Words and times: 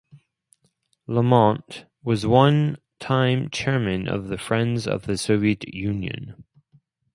Lamont 1.05 1.85
was 2.03 2.25
one-time 2.25 3.51
chairman 3.51 4.07
of 4.07 4.29
the 4.29 4.37
Friends 4.39 4.87
of 4.87 5.05
the 5.05 5.15
Soviet 5.15 5.71
Union. 5.75 6.43